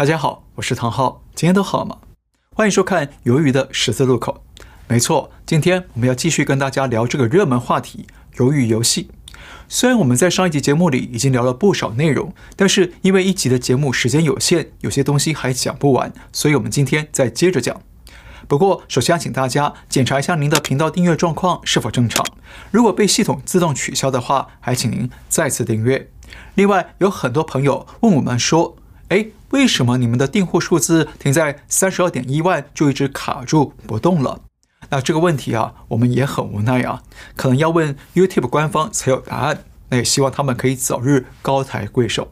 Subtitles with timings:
[0.00, 1.98] 大家好，我是唐浩，今天都好吗？
[2.54, 4.42] 欢迎收看《鱿鱼的十字路口》。
[4.88, 9.10] 没错，今天我们要继续跟大家聊这个热门话题——鱿鱼游戏。
[9.68, 17.82] 虽然我们在上一集节目里已经聊了不少内容，但是因为一集的节目时间有限，有些东西还讲不完，所以我们今天再接着讲。
[18.48, 22.24] 不过，首先要请大家检查一下您的频道订阅状况是否正常。
[22.70, 26.10] 如果被系统自动取消的话，还请您再次订阅。
[26.54, 28.78] 另外，有很多朋友问我们说，
[29.10, 34.40] 哎，为什么你们的订货数字停在三十二点一万就一直卡住不动了？
[34.88, 37.02] 那这个问题啊，我们也很无奈啊，
[37.34, 39.64] 可能要问 YouTube 官方才有答案。
[39.88, 42.28] 那也希望他们可以早日高抬贵手。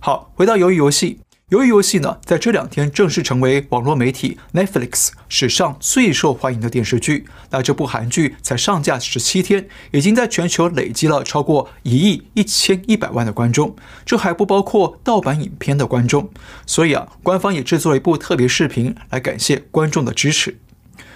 [0.00, 7.26] 好，回到鱿鱼游戏，由于游戏呢，在这两天正式成为网络媒体 Netflix 史上最受欢迎的电视剧。
[7.48, 13.74] 那这部韩剧才上架十七天，已经在全球累积了超过一亿一千一百万的观众，
[14.04, 16.28] 这还不包括盗版影片的观众。
[16.66, 20.58] 所以啊，官方也制作了一部特别视频来感谢观众的支持。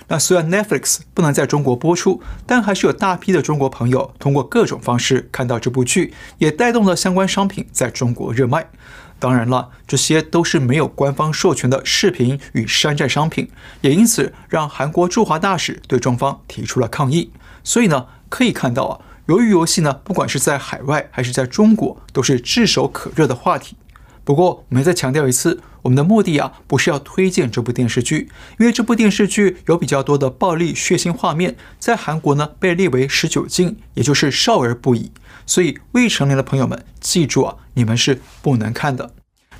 [0.08, 8.66] 那虽然 Netflix 不能在中国播出，但还是有大批的中国朋友通过各种方式看到这部剧，也带动了相关商品在中国热卖。
[9.22, 13.48] 当然了，这些都是没有官方授权的视频与山寨商品，
[13.80, 17.30] 也因此让韩国驻华大使对中方提出了抗议。
[17.62, 23.76] 所以呢，可以看到啊，由于游戏呢，不管是在海外还是在中国，都是炙手可热的话题。
[24.24, 28.28] 不过，我们再强调一次，我们的目的啊，不是要推荐这部电视剧，
[28.58, 35.10] 因为这部电视剧有比较多的暴力血腥画面，在韩国呢被列为十九禁，也就是少儿不宜。
[35.44, 39.12] 所以，未成年的朋友们，记住啊，你们是不能看的。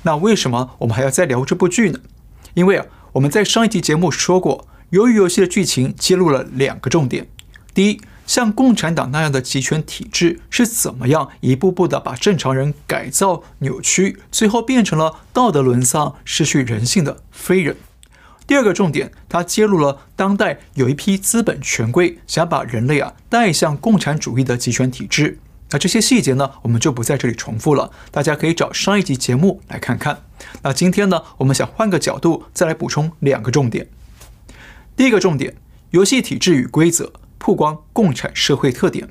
[0.03, 1.99] 那为什么我们还要再聊这部剧呢？
[2.53, 7.27] 因为啊，我们在上一集节目说过，鱿鱼游戏的剧情揭露了两个重点。
[7.73, 17.75] 第一，像共产党那样的集权体制是怎么样一步步的把正常人改造扭曲，最后变成了道德沦丧、失去人性的非人。
[18.45, 25.39] 第二个重点，它揭露了当代有一批资本权贵想把人类啊带向共产主义的集权体制。
[25.69, 30.23] 那这些细节呢，我们就不在这里重复了，大家可以找上一集节目来看看。
[30.61, 33.87] 那今天呢，我们想换个角度再来补充两个重点。
[34.95, 35.55] 第一个重点，
[35.91, 39.09] 游戏体制与规则曝光共产社会特点。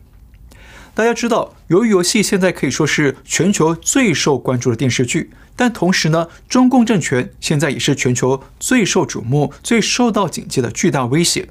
[0.94, 11.50] 大家知道，鱿鱼游戏现在可以说是全球最受关注的电视剧，但同时呢，中共政权现在也是全球最受瞩目、最受到警戒的巨大威胁。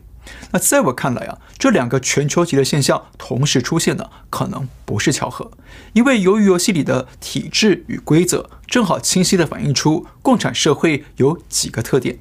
[0.51, 5.51] 那在我看来啊，这两个全球级的现象同时出现的可能不是巧合，
[5.93, 12.17] 因为鱿鱼游戏里的体制与规则正好清晰地反映出共产社会有几个特点。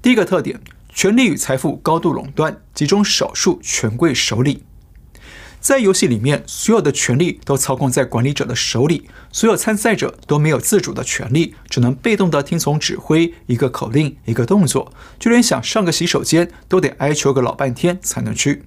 [0.00, 0.60] 第一个特点，
[0.94, 4.62] 权力与财富高度垄断，集中少数权贵手里。
[5.58, 18.64] 在游戏里面，所有的权力都操控在管理者的手里，所有参赛者都没有自主的权利，只能被动的听从指挥，一个口令，一个动作，就连想上个洗手间都得哀求个老半天才能去。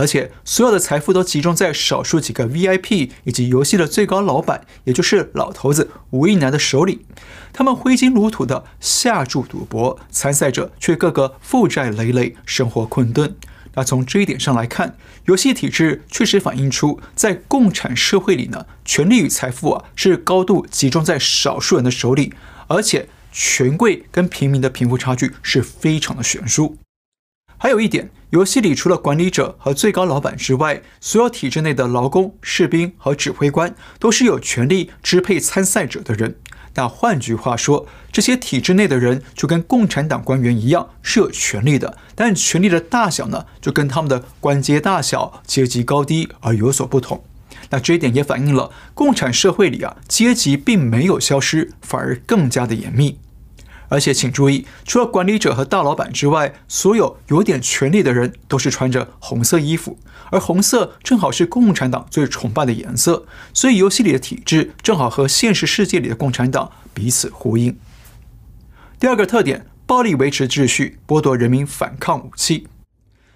[0.00, 7.04] 而且，所有的财富都集中在少数几个 VIP 以及游戏的最高老板，也就是老头子吴亦男的手里。
[7.52, 13.36] 他们挥金如土的下注赌博，参赛者却个个负债累累，生活困顿。
[13.74, 14.96] 那从这一点上来看，
[15.26, 22.32] 游戏体制确实反映出，在共产社会里呢，权力与财富啊是高度集中在少数人的手里，
[22.68, 26.78] 而且权贵跟平民的贫富差距是非常的悬殊。
[27.62, 36.36] 还有一点，游戏里除了管理者和最高老板之外，所有体制内的劳工、士兵和指挥官都是有权力支配参赛者的人。
[36.74, 47.22] 那换句话说，这些体制内的人就跟共产党官员一样是有权力的，但权力的大小呢，就跟他们的官阶大小、阶级高低而有所不同。
[47.68, 53.18] 那这一点也反映了共产社会里啊，阶级并没有消失，反而更加的严密。
[53.90, 59.98] 而且请注意，除了管理者和大老板之外，所有有点权力的人都是穿着红色衣服，
[60.30, 67.76] 而红色正好是共产党最崇拜的颜色，所以游戏里的体制正好和现实世界里的共产党彼此呼应。
[69.00, 72.68] 第二个特点，暴力维持秩序，剥夺人民反抗武器。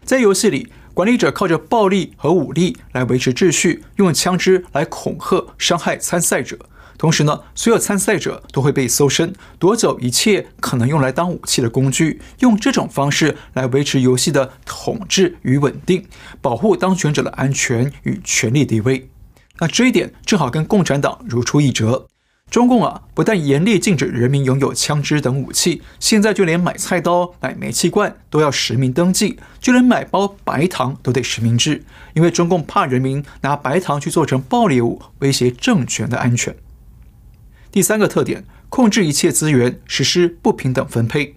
[0.05, 6.57] 在游戏里，管理者靠着暴力和武力来维持秩序，用枪支来恐吓、伤害参赛者。
[7.05, 16.07] 同时呢，所有参赛者都会被搜身，夺走一切可能用来当武器的工具，用这种方式来维持游戏的统治与稳定，
[16.41, 19.11] 保护当权者的安全与权力地位。
[19.59, 22.07] 那这一点正好跟共产党如出一辙。
[22.51, 31.85] 中共啊，不但严厉禁止人民拥有枪支等武器，现在就连买菜刀、买煤气罐都要实名登记，就连买包白糖都得实名制，
[32.15, 36.57] 因为中共怕人民拿白糖去做成爆裂物，威胁政权的安全。
[37.75, 41.35] 第三个特点，控制一切资源，实施不平等分配。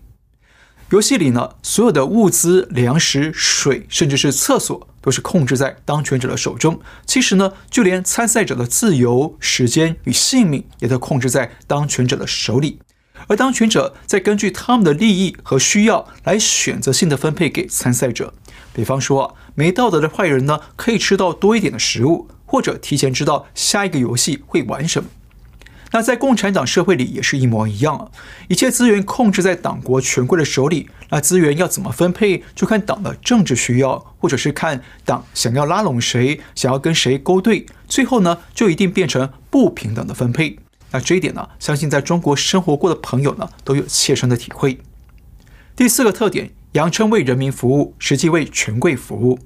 [0.91, 6.79] 游戏里呢，所有的物资、粮食、水，甚至是厕所，都是控制在当权者的手中。
[7.07, 12.77] 其实呢，就连参赛者的自由、时间与性命，也都控制在当权者的手里。
[13.25, 18.35] 而当权者再根据他们的利益和需要来选择性的分配给参赛者。
[18.75, 25.09] 比方说，没道德的坏人呢，可以吃到多一点的食物，或者提前知道下一个游戏会玩什么。
[25.91, 28.11] 那在共产党社会里也是一模一样，
[28.49, 40.59] 一切资源控制在党国权贵的手里，那资源要怎么分配，就看党的政治需要，或者是看党想要拉拢谁，想要跟谁勾兑，最后呢，就一定变成不平等的分配。
[40.91, 44.79] 那这一点呢，相信在中国生活过的朋友呢，都有切身的体会。
[45.75, 49.39] 第四个特点，扬称为人民服务，实际为权贵服务。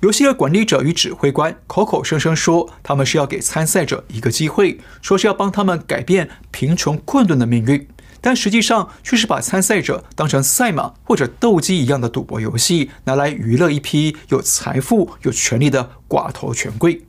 [0.00, 7.88] 游戏的管理者与指挥官口口声声说他们是要给参赛者一个机会，说是要帮他们改变贫穷困顿的命运，
[8.20, 17.02] 但实际上却是把参赛者当成赛马或者斗鸡一样的赌博游戏，拿来娱乐一批有财富、有权力的寡头权贵。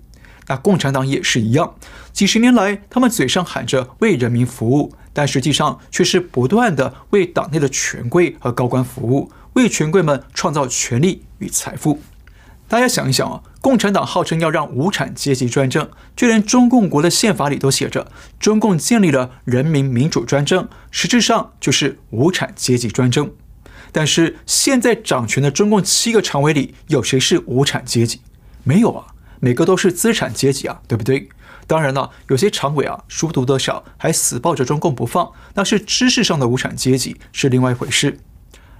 [0.48, 1.76] 那共产党也是一样，
[2.12, 12.00] 几十年来他们嘴上喊着为人民服务，但实际上却是不断地为党内的权贵和高官服务，为权贵们创造权力与财富。
[12.70, 23.32] 大家想一想啊，共产党号称要让无产阶级专政，就连中共国的宪法里都写着，中共建立了人民民主专政，实质上就是无产阶级专政。
[23.92, 28.22] 但是现在掌权的中共七个常委里，有谁是无产阶级？
[28.64, 29.08] 没有啊，
[29.40, 31.28] 每个都是资产阶级啊，对不对？
[31.66, 38.20] 当然了，有些常委啊，书读得少，还死抱着中共不放，那是知识上的无产阶级，是另外一回事。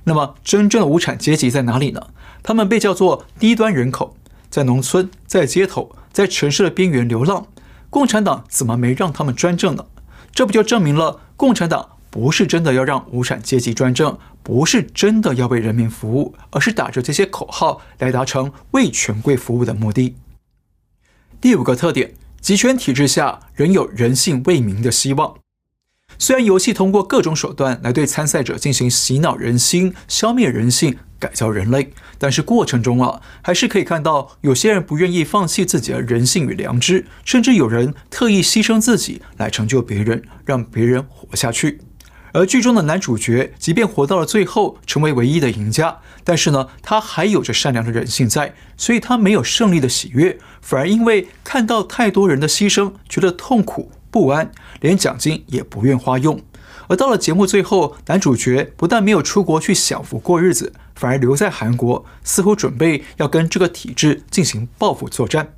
[0.04, 2.02] 那么，真正的无产阶级在哪里呢？
[2.42, 4.16] 他们被叫做低端人口，
[4.50, 7.48] 在农村、在街头、在城市的边缘流浪。
[7.90, 9.86] 共产党怎么没让他们专政呢？
[10.32, 20.16] 这不就证明了共产党不是真的要让无产阶级专政，不是真的要为人民服务，而是打着这些口号来达成为权贵服务的目的。
[21.42, 25.36] 第五个特点：集权体制下仍有人性为民的希望。
[26.22, 41.80] 虽然游戏通过各种手段来对参赛者进行洗脑人心、消灭人性、改造人类，但是过程中啊，还是可以看到有些人不愿意放弃自己的人性与良知，甚至有人特意牺牲自己来成就别人，让别人活下去。
[42.34, 53.92] 而剧中的男主角，即便活到了最后，成为唯一的赢家，但是呢，他还有着善良的人性在，所以他没有胜利的喜悦，反而因为看到太多人的牺牲，觉得痛苦。
[54.12, 54.52] 不安，
[54.82, 56.40] 连奖金也不愿花用。
[56.88, 65.54] 而到了节目最后，男主角不但没有出国去享福过日子，反而留在韩国，似乎准备要跟这个体制进行报复作战。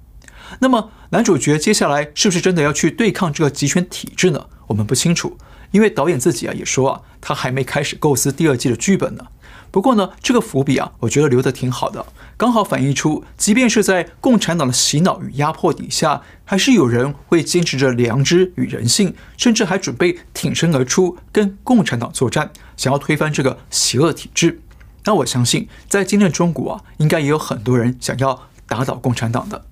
[0.59, 4.47] 那么，男主角接下来是不是真的要去对抗这个集权体制呢？
[4.67, 5.37] 我们不清楚，
[5.71, 9.25] 因为导演自己啊也说啊，他还没开始构思第二季的剧本呢。
[9.71, 24.61] 不过呢，这个伏笔啊，我觉得留得挺好的，刚好反映出，即便是在共产党的洗脑与压迫底下，还是有人会坚持着良知与人性，甚至还准备挺身而出跟共产党作战，想要推翻这个邪恶体制。
[25.05, 29.65] 那我相信，在今天的中国啊，应该也有很多人想要打倒共产党的。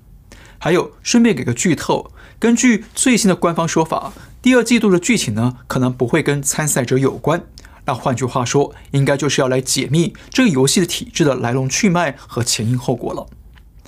[0.57, 7.44] 还有，顺便给个剧透，根据最新的官方说法，第二季度的剧情呢，可能不会跟参赛者有关。
[7.89, 13.25] 那换句话说，应该就是要来解密这个游戏的体制的来龙去脉和前因后果了。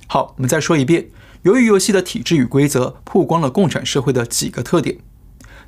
[0.08, 1.10] 好，我们再说一遍，
[1.44, 4.98] 由于游戏的体制与规则曝光了共产社会的几个特点：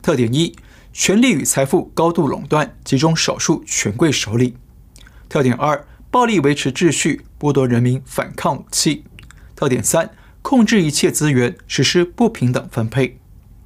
[0.02, 0.56] 特点一，
[0.92, 4.56] 权力与财富高度垄断，集中少数权贵手里；
[5.30, 9.04] 特点二，暴力维持秩序，剥夺人民反抗武器；
[9.56, 10.10] 特点三，
[10.42, 13.20] 控制一切资源，实施不平等分配；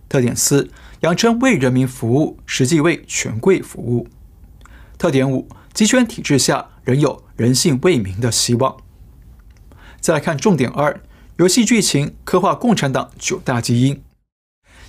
[0.10, 0.70] 特点四，
[1.00, 4.10] 佯称为人民服务，实际为权贵服务。
[4.98, 8.78] 特点五：集权体制下仍有人性未泯的希望。
[10.00, 11.02] 再来看重点二：
[11.38, 14.02] 游戏剧情刻画共产党九大基因。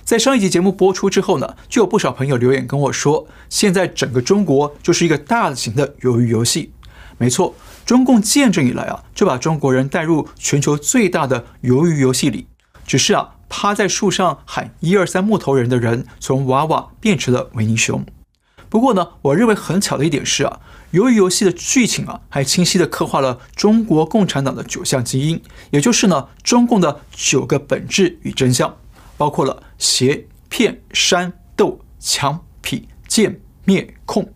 [0.03, 6.73] 在上一集节目播出之后呢，就有不少朋友留言跟我说，现在整个中国就是一个大型的鱿鱼游戏。
[7.19, 7.53] 没错，
[7.85, 12.47] 中共建政以来啊，就把中国人带入全球最大的鱿鱼游戏里。
[12.87, 18.03] 只是啊，趴在树上喊一二三木头人的人，从娃娃变成了维尼熊。
[18.69, 20.59] 不过呢，我认为很巧的一点是啊，
[20.91, 28.77] 由于游戏的剧情啊，还清晰地刻画了中国共产党的九项基因，也就是呢，中共的九个本质与真相，
[29.17, 34.31] 包括了邪、骗、煽、斗、强、痞、贱、灭、控。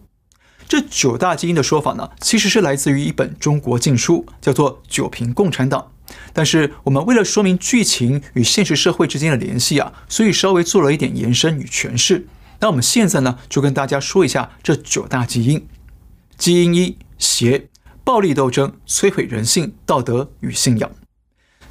[0.67, 5.81] 这九大基因的说法呢，其实是来自于一本中国禁书，叫做《九评共产党》。
[6.33, 12.25] 但是我们为了说明剧情与现实社会之间的联系啊，所以稍微做了一点延伸与诠释。
[12.63, 15.67] 那我们现在呢，就跟大家说一下这九大基因。
[16.38, 17.67] 基因一：邪，
[18.05, 20.89] 暴力斗争，摧毁人性、道德与信仰。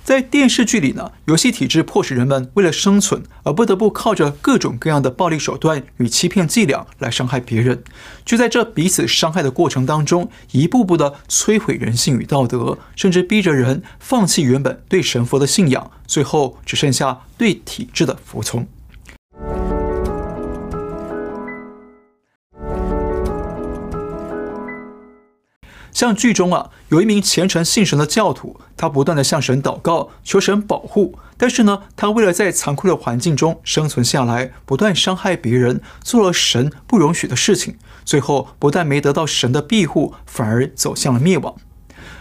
[0.04, 7.82] 在电视剧里呢，游戏体制迫使人们为了生存而不得不靠着各种各样的暴力手段与欺骗伎俩来伤害别人。
[8.26, 18.68] 就在这彼此伤害的过程当中，一步步的摧毁人性与道德，甚至逼着人放弃原本对神佛的信仰，最后只剩下对体制的服从。
[25.92, 31.18] 像剧中啊，有一名虔诚信神的教徒，他不断地向神祷告，求神保护。
[31.36, 37.76] 但是呢，他为了在残酷的环境中生存下来，不断伤害别人，做了神不容许的事情。
[38.04, 41.54] 最后不但没得到神的庇护，反而走向了灭亡。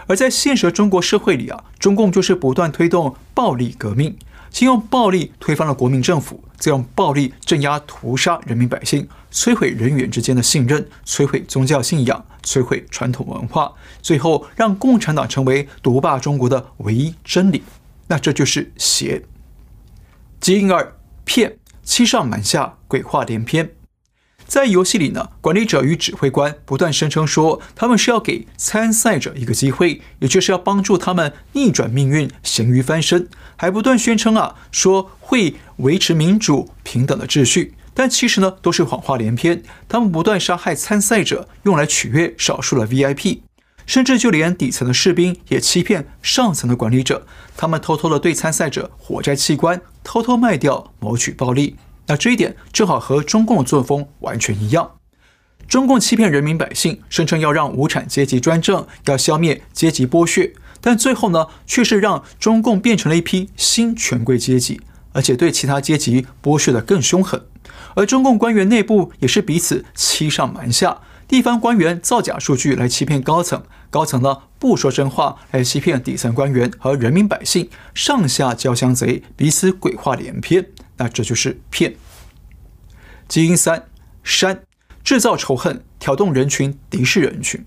[0.08, 4.18] 而在现实的中国社会里啊，中共就是不断推动暴力革命。
[4.51, 17.63] 先用暴力推翻了国民政府，再用暴力镇压、屠杀人民百姓，摧毁人与之间的信任，摧毁宗教信仰，摧毁传统文化，最后让共产党成为独霸中国的唯一真理。
[18.08, 19.24] 那这就是邪。
[20.39, 23.72] 基因二：骗，欺上瞒下，鬼话连篇。
[24.51, 37.75] 在游戏里呢，管理者与指挥官不断声称说，他们是要给参赛者一个机会，也就是要帮助他们逆转命运、咸鱼翻身，还不断宣称啊，说会维持民主平等的秩序。
[37.93, 39.63] 但其实呢，都是谎话连篇。
[39.88, 43.39] 他们不断杀害参赛者，用来取悦少数的 VIP，
[43.86, 47.25] 甚至就连底层的士兵也欺骗上层的管理者。
[47.55, 51.77] 他们偷偷的对参赛者活摘器官，偷偷卖掉，谋取暴利。
[52.12, 54.98] 那这一点正好和中共的作风完全一样。
[55.65, 64.82] 中共欺骗人民百姓，声称要让无产阶级专政，要消灭阶级剥削，但最后呢，却是让中共变成了一批新权贵阶级，
[65.13, 67.46] 而且对其他阶级剥削得更凶狠。
[67.96, 70.98] 而中共官员内部也是彼此欺上瞒下，
[71.30, 80.65] 地方官员造假数据来欺骗高层，高层呢不说真话来欺骗底层官员和人民百姓，上下交相贼，彼此鬼话连篇。
[81.01, 81.96] 那这就是骗。
[83.27, 83.88] 基因三：
[84.24, 84.62] 煽，
[85.03, 87.65] 制造仇恨，挑动人群，敌视人群。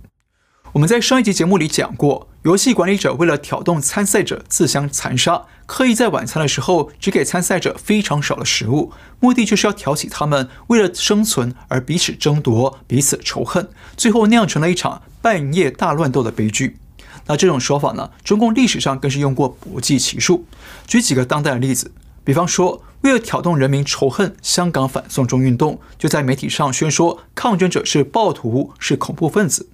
[0.74, 16.76] 我们在上一集节目里讲过，游戏管理者为了挑动参赛者自相残杀，刻意在晚餐的时候只给参赛者非常少的食物，目的就是要挑起他们为了生存而彼此争夺、彼此仇恨，最后酿成了一场半夜大乱斗的悲剧。
[17.26, 20.46] 那这种说法呢，中共历史上更是用过不计其数。
[20.86, 21.90] 举几个当代的例子。
[22.24, 29.66] 比方说，为了挑动人民仇恨香港反送中运动，就在媒体上宣说抗争者是暴徒、是恐怖分子；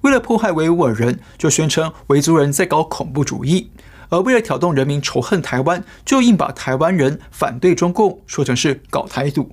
[0.00, 3.68] 为了迫害维吾尔人，就宣称维族人在搞恐怖主义；
[4.08, 9.52] 而为了挑动人民仇恨台湾，就硬把台湾人反对中共说成是搞台独。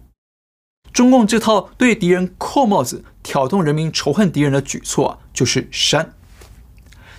[0.92, 6.14] 中共这套对敌人扣帽子、挑动人民仇恨敌人的举措啊，就是煽。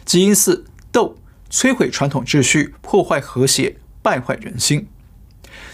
[0.04, 1.16] 基因四：斗，
[1.49, 4.88] 摧毁传统秩序，破坏和谐，败坏人心。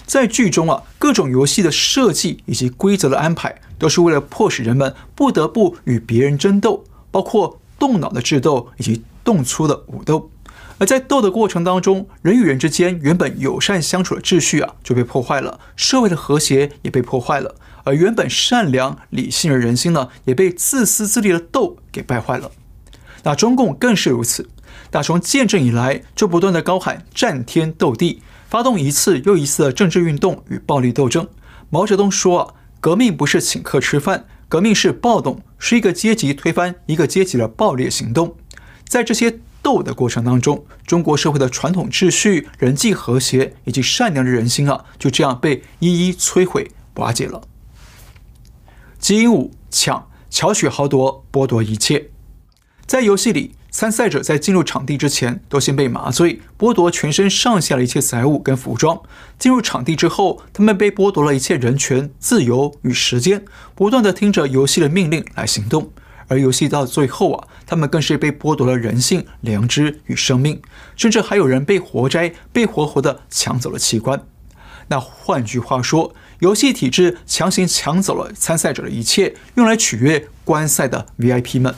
[0.06, 10.30] 在剧中啊，各种游戏的设计以及规则的安排，都是为了迫使人们不得不与别人争斗，包括动脑的智斗以及动粗的武斗。
[10.78, 22.52] 而在斗的过程当中，人与人之间原本友善相处的秩序啊，就被破坏了，社会的和谐也被破坏了，而原本善良理性的人心呢，也被自私自利的斗给败坏了。
[23.24, 24.48] 那中共更是如此，
[24.90, 28.22] 打从建政以来就不断的高喊战天斗地。
[28.48, 31.28] 发动一次又一次的政治运动与暴力斗争。
[31.68, 38.36] 毛泽东说，革命不是请客吃饭，革命是暴动，是一个阶级推翻一个阶级的暴力行动。
[38.86, 47.42] 在这些斗的过程当中，中国社会的传统秩序、人际和谐以及善良的人心啊，就这样被一一摧毁瓦解了。
[49.00, 52.10] 基因五：抢，巧取豪夺，剥夺一切。
[52.86, 53.55] 在游戏里。
[53.78, 58.98] 参赛者在进入场地之前，都先被麻醉，剥夺全身上下的一切财物跟服装。
[59.38, 65.92] 进入场地之后，他们被剥夺了一切人权、自由与时间，不断地听着游戏的命令来行动。
[66.28, 70.62] 而游戏到最后啊，他们更是被剥夺了人性、良知与生命，
[70.96, 74.26] 甚至还有人被活摘、被活活地抢走了器官。
[74.88, 81.74] 那换句话说，游戏体制强行抢走了参赛者的一切，用来取悦观赛的 VIP 们。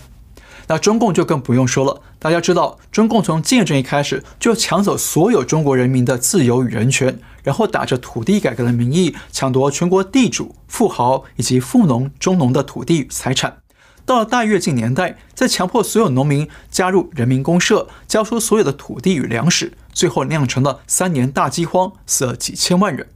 [0.69, 2.01] 那中共就更不用说了。
[2.21, 13.59] 大家知道，中共从建政一开始就抢走所有中国人民的自由与人权，然后打着土地改革的名义抢夺全国地主、富豪以及富农、中农的土地与财产。
[14.05, 23.07] 到了大跃进年代，再强迫所有农民加入人民公社，交出所有的土地与粮食，最后酿成了三年大饥荒，死了几千万人。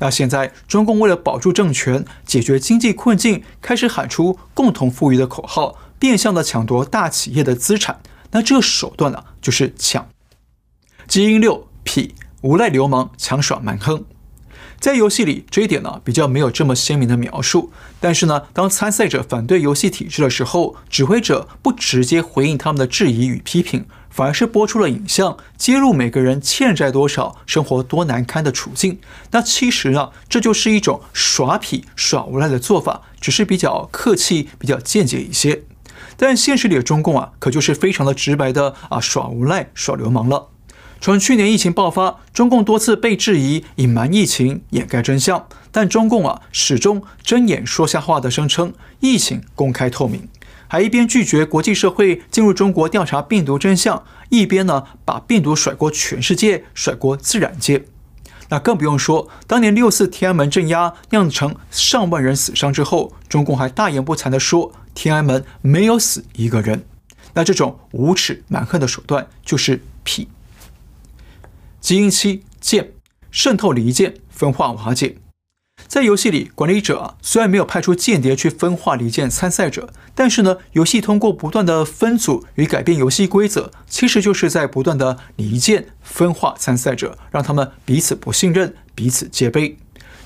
[0.00, 8.00] 那现在中共为了保住政权、解决经济困境，开始喊出“共同富裕”的口号，变相的抢夺大企业的资产。
[8.32, 10.08] 那这个手段呢、就是抢。
[11.06, 12.10] 基因六痞，
[12.42, 14.04] 无赖流氓，强耍蛮横。
[14.78, 17.70] 在游戏里，这一点呢比较没有这么鲜明的描述。
[18.00, 23.84] 但是呢，当参赛者反对游戏体制的时候，指挥者不直接回应他们的质疑与批评，
[24.20, 28.98] 反而是播出了影像，揭露每个人欠债多少、生活多难堪的处境。
[29.30, 35.62] 那其实呢，这就是一种耍痞、耍无赖的做法，只是比较客气、比较间接一些。
[36.18, 40.48] 但现实里的中共啊，可就是非常的直白的啊，耍无赖、耍流氓了。
[41.00, 50.28] 从去年疫情爆发，中共多次被质疑隐瞒疫情、掩盖真相，但中共啊始终睁眼说瞎话的声称疫情公开透明，
[50.70, 57.86] 还一边拒绝国际社会进入中国调查病毒真相，一边呢把病毒甩锅全世界、甩锅自然界。
[58.50, 66.84] 那更不用说当年六四天安门镇压酿成上万人死伤之后，中共还大言不惭地说天安门没有死一个人。
[67.34, 70.28] 那这种无耻蛮横的手段就是痞。
[71.80, 72.92] 基因七剑，
[73.32, 75.16] 渗透离间，分化瓦解。
[75.90, 89.78] 在游戏里，管理者啊虽然没有派出间谍去分化离间参赛者，但是呢，游戏通过不断的分组与改变游戏规则，其实就是在不断的离间分化参赛者，让他们彼此不信任，彼此戒备。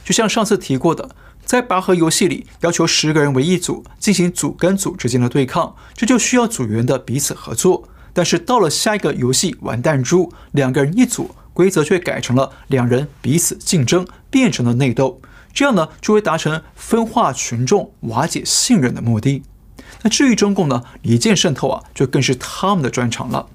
[0.04, 1.16] 就像上次提过的，
[1.46, 7.88] 在拔河游戏里，要求十个人为一组进行组跟组之间的对抗，这就需要组员的彼此合作。
[8.12, 11.34] 但是到了下一个游戏玩弹珠，两个人一组。
[11.54, 15.22] 规则却改成了两人彼此竞争，变成了内斗，
[15.54, 19.42] 这样呢就会达成分化群众、瓦解信任的目的。
[20.02, 23.48] 那至于中共呢，离间渗透啊，就更是他们的专长了。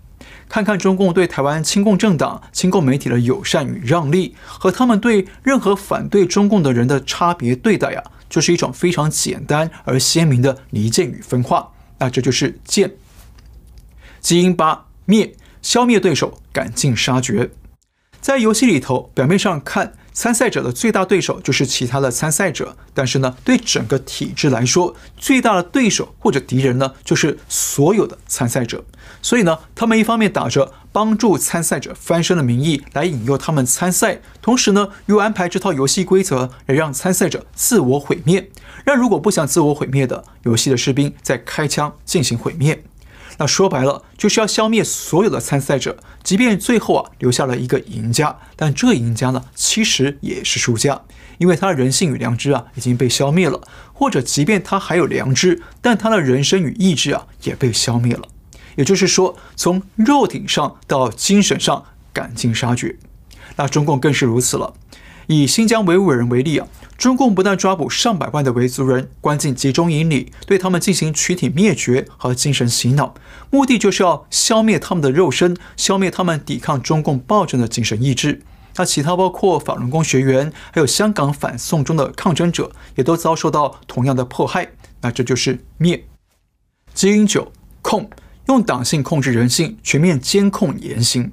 [0.48, 11.72] 看看中共对台湾亲共政党、亲共媒体的友善与让利，和他们对任何反对中共的人的差别对待啊，就是一种非常简单而鲜明的离间与分化。
[12.00, 12.94] 那这就是剑。
[14.20, 17.52] 基因八灭，消灭对手，赶尽杀绝。
[18.20, 28.84] 在游戏里头，表面上看，参赛者的最大对手就是其他的参赛者，但是呢，对整个体制来说，最大的对手或者敌人呢，就是所有的参赛者。
[29.22, 38.50] 所以呢，他们一方面打着帮助参赛者翻身的名义来引诱他们参赛，同时呢，又安排这套游戏规则来让参赛者自我毁灭，
[38.84, 42.84] 让如果不想自我毁灭的游戏的士兵在开枪进行毁灭。
[43.40, 51.02] 那说白了，就是要消灭所有的参赛者，即便最后啊留下了一个赢家，但这赢家呢，其实也是输家，
[51.38, 53.62] 因为他的人性与良知啊已经被消灭了，
[53.94, 58.28] 或者即便他还有良知，但他的人生与意志啊也被消灭了。
[58.76, 62.98] 也就是说，从肉体上到精神上赶尽杀绝。
[63.56, 64.74] 那中共更是如此了，
[65.28, 66.68] 以新疆维吾尔人为例啊。
[67.00, 73.16] 中共不但抓捕上百万的维族人，关进集中营里，对他们进行躯体灭绝和精神洗脑，
[73.50, 78.42] 目的就是要消灭他们的肉身，消灭他们抵抗中共暴政的精神意志。
[78.76, 84.72] 那其他包括法轮功学员，还有香港反送中的抗争者，也都遭受到同样的迫害。
[85.00, 86.06] 那这就是灭。
[86.94, 88.10] 基因九控，
[88.48, 91.32] 用党性控制人性，全面监控言行。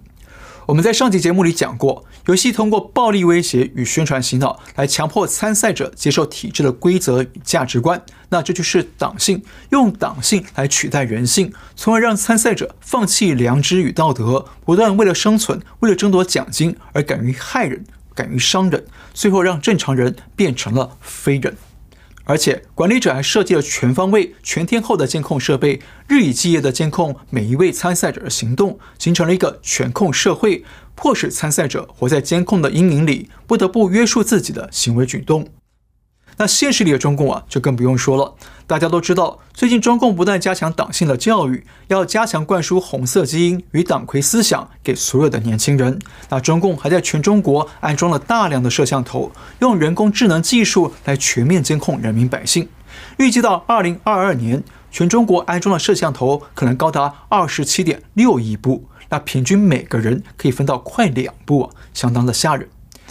[0.67, 18.85] 我们在上集节目里讲过，游戏通过暴力威胁与宣传洗脑来强迫参赛者接受体制的规则与价值观，那这就是党性，用党性来取代人性，从而让参赛者放弃良知与道德，不断为了生存、为了争夺奖金而敢于害人、敢于伤人，
[19.15, 21.57] 最后让正常人变成了非人。
[22.29, 30.65] 而且，管理者还设计了全方位、全天候的监控设备，日以继夜的监控每一位参赛者的行动，形成了一个全控社会，
[30.97, 35.49] 迫使参赛者活在监控的阴影里，不得不约束自己的行为举动。
[36.39, 38.35] 那现实里的中共啊，就更不用说了。
[38.67, 45.99] 大家都知道，最近中共不断加强党性的教育，要加强灌输红色基因与党魁思想给所有的年轻人。
[46.29, 52.69] 那中共还在全中国安装了大量的摄像头，用人工智能技术来全面监控人民百姓。
[53.19, 62.69] 预计到二零二二年，全中国安装的摄像头可能高达二十七点六亿部，那平均每个人可以分到快两部啊，相当的吓人。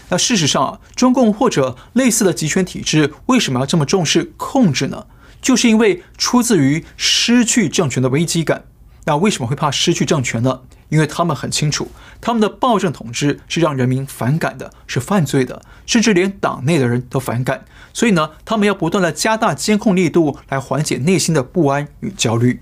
[0.09, 5.07] 那事实上啊，中共或者类似的集权体制为什么要这么重视控制呢？
[5.41, 8.65] 就是因为出自于失去政权的危机感。
[9.07, 10.61] 那为什么会怕失去政权呢？
[10.89, 11.89] 因为他们很清楚，
[12.19, 17.65] 他们的暴政统治是让人民反感的，是犯罪的，甚至连党内的人都反感。
[17.93, 22.61] 所以呢，他们要不断的加大监控力度，来缓解内心的不安与焦虑。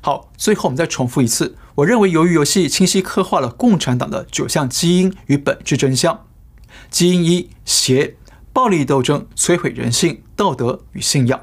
[0.00, 6.24] 好，最后我们再重复一次，我认为鱿鱼游戏清晰刻画了共产党的九项基因与本质真相。
[6.90, 8.16] 基因一邪，
[8.52, 11.38] 暴力斗争，摧毁人性、道德与信仰；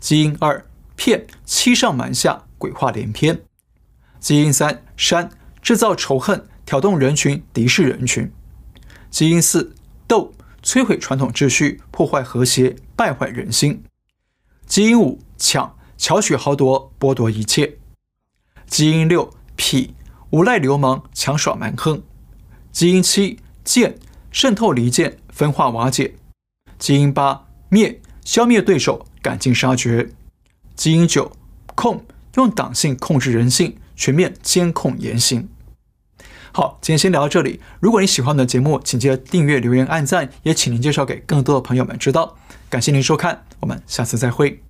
[0.00, 3.36] 基因二骗，欺上瞒下，鬼话连篇；
[4.18, 5.30] 基因三煽，
[5.62, 8.30] 制造仇恨，挑动人群，敌视人群；
[9.10, 9.74] 基因四
[10.06, 13.82] 斗，摧毁传统秩序，破坏和谐，败坏人心；
[14.66, 17.78] 基因五抢，巧取豪夺，剥夺一切；
[18.66, 19.90] 基因六痞。
[20.30, 22.02] 无赖流氓，强耍蛮横；
[22.72, 23.96] 基因七贱，
[24.36, 26.10] 渗透离间，分化瓦解；
[26.78, 30.10] 基因八灭，消灭对手，赶尽杀绝；
[30.74, 31.32] 基因九
[31.74, 35.48] 控，用党性控制人性，全面监控言行。
[36.52, 37.62] 好，今天先聊到这里。
[37.80, 42.36] 如果你喜欢我们的节目，请记得订阅、留言、按赞，也请您介绍给更多的朋友们知道。
[42.68, 44.65] 感谢您收看，我们下次再会。